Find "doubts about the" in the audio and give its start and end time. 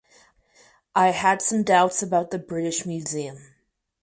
1.61-2.39